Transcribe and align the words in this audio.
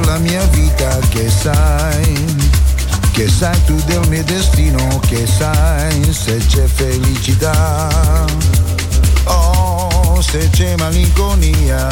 della 0.00 0.18
mia 0.18 0.42
vita 0.46 0.98
che 1.10 1.30
sai, 1.30 2.14
che 3.12 3.28
sai 3.28 3.64
tu 3.64 3.76
del 3.84 4.04
mio 4.08 4.24
destino, 4.24 4.98
che 5.06 5.24
sai 5.24 6.12
se 6.12 6.38
c'è 6.38 6.66
felicità, 6.66 8.24
oh 9.24 10.20
se 10.20 10.50
c'è 10.50 10.74
malinconia, 10.78 11.88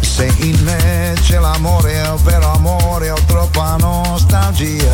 se 0.00 0.32
in 0.38 0.58
me 0.62 1.14
c'è 1.20 1.38
l'amore, 1.38 2.02
vero 2.22 2.52
amore 2.52 3.10
o 3.10 3.18
troppa 3.26 3.76
nostalgia. 3.76 4.90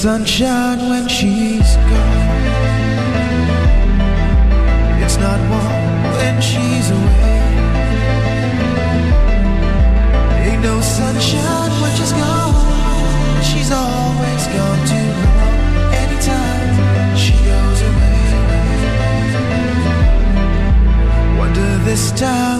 sunshine 0.00 0.88
when 0.88 1.06
she 1.08 1.49
down. 22.20 22.59